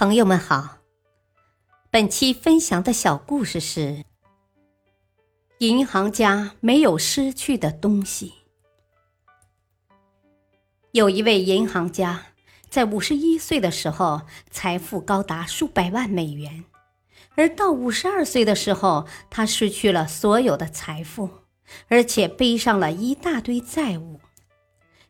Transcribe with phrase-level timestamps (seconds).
[0.00, 0.78] 朋友们好，
[1.90, 4.02] 本期分享的小故事是：
[5.58, 8.32] 银行家没有失去的东西。
[10.92, 12.28] 有一位银行家，
[12.70, 16.64] 在五十一岁的时候，财富高达数百万美元，
[17.34, 21.28] 而到五十二岁的时候，他失去了所有的财富，
[21.88, 24.18] 而且背上了一大堆债务。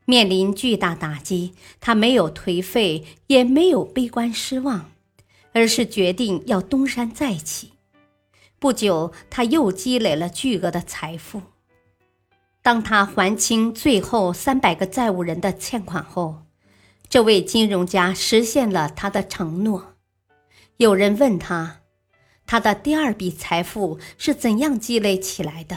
[0.05, 4.91] 面临巨大打击，他没有颓废，也没有悲观失望，
[5.53, 7.73] 而是决定要东山再起。
[8.59, 11.43] 不久，他又积累了巨额的财富。
[12.63, 16.43] 当他还清最后三百个债务人的欠款后，
[17.09, 19.95] 这位金融家实现了他的承诺。
[20.77, 21.81] 有人问他，
[22.47, 25.77] 他的第二笔财富是怎样积累起来的？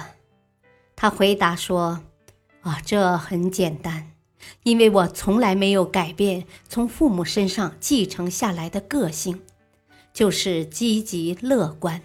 [0.96, 2.04] 他回答说
[2.62, 4.10] ：“啊，这很简单。”
[4.64, 9.42] 因为我从来没有改变从父母身上继承下来的个性，
[10.14, 12.02] 就是积极乐观。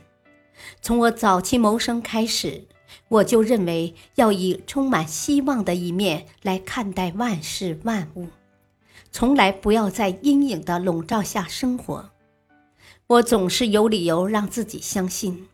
[0.81, 2.65] 从我早期谋生开始，
[3.09, 8.29] 我就认为要以充满希望的一面来看待万事万物，
[9.13, 12.11] 从来不要在阴影的笼罩下生活。
[13.07, 15.49] 我总是有理由让自己相信，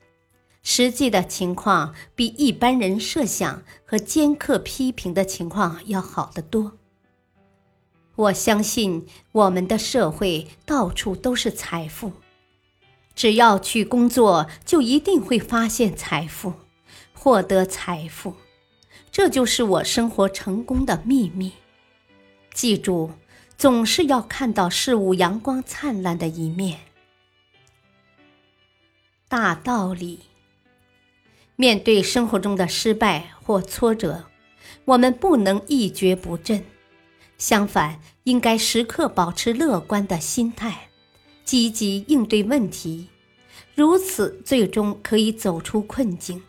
[0.67, 6.73] 实际的情况比一般人设想和尖刻批评的情况要好得多。
[8.17, 12.13] 我相信我们的社会到处都是财富，
[13.15, 16.55] 只要去工作，就一定会发现财富，
[17.13, 18.35] 获得财富，
[19.13, 21.53] 这就是我生活成功的秘密。
[22.55, 23.11] 记住，
[23.59, 26.79] 总是要看到事物阳光灿烂的一面。
[29.27, 30.21] 大道理，
[31.57, 34.25] 面对生活中的失败或挫折，
[34.85, 36.65] 我们不能一蹶不振。
[37.39, 40.89] 相反，应该时刻保持乐观的心态，
[41.45, 43.09] 积极应对问题，
[43.75, 46.43] 如此最终可以走出困境。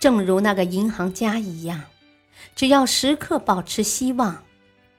[0.00, 1.84] 正如那个银行家一样，
[2.54, 4.44] 只要时刻保持希望，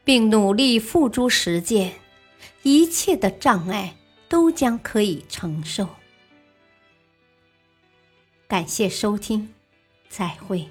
[0.03, 1.94] 并努力付诸实践，
[2.64, 3.96] 一切的障碍
[4.28, 5.88] 都将可以承受。
[8.50, 9.54] 感谢收听，
[10.10, 10.68] 再会。